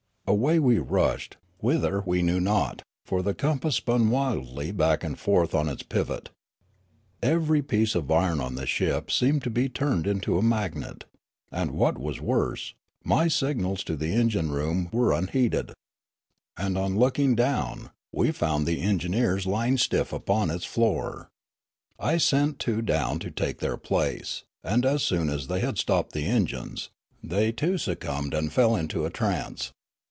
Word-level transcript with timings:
Away 0.27 0.59
we 0.59 0.79
rushed, 0.79 1.35
whither 1.57 2.03
we 2.05 2.21
knew 2.21 2.39
not, 2.39 2.83
for 3.05 3.21
the 3.21 3.33
compass 3.33 3.75
spun 3.75 4.09
wildly 4.09 4.71
back 4.71 5.03
and 5.03 5.19
forward 5.19 5.53
on 5.53 5.67
its 5.67 5.83
pivot. 5.83 6.29
Every 7.21 7.61
piece 7.61 7.95
of 7.95 8.09
iron 8.09 8.39
on 8.39 8.55
the 8.55 8.65
ship 8.65 9.11
seemed 9.11 9.41
to 9.43 9.49
be 9.49 9.67
turned 9.67 10.07
into 10.07 10.37
a 10.37 10.41
magnet. 10.41 11.03
And 11.51 11.71
what 11.71 11.97
was 11.97 12.21
worse, 12.21 12.73
my 13.03 13.27
signals 13.27 13.83
to 13.83 13.97
the 13.97 14.13
engine 14.13 14.53
room 14.53 14.87
were 14.93 15.11
unheeded; 15.11 15.73
and 16.55 16.77
on 16.77 16.95
looking 16.97 17.35
down, 17.35 17.89
we 18.13 18.31
found 18.31 18.65
the 18.65 18.79
engineers 18.83 19.45
lying 19.45 19.77
stiff 19.77 20.13
upon 20.13 20.49
its 20.49 20.63
floor. 20.63 21.27
I 21.99 22.13
Riallaro 22.15 22.19
17 22.21 22.21
sent 22.21 22.59
two 22.59 22.81
down 22.81 23.19
to 23.19 23.31
take 23.31 23.59
their 23.59 23.75
place; 23.75 24.45
and 24.63 24.85
as 24.85 25.03
soon 25.03 25.27
as 25.29 25.47
they 25.47 25.59
had 25.59 25.77
stopped 25.77 26.13
the 26.13 26.25
engines, 26.27 26.89
the}' 27.21 27.51
too 27.51 27.77
succumbed 27.77 28.33
and 28.33 28.53
fell 28.53 28.77
into 28.77 29.05
a 29.05 29.09
trance. 29.09 29.73